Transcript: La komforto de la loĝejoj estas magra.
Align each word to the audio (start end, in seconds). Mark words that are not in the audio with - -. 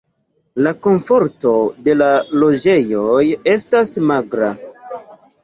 La 0.67 0.71
komforto 0.85 1.51
de 1.89 1.95
la 1.99 2.07
loĝejoj 2.45 3.21
estas 3.53 3.93
magra. 4.09 4.51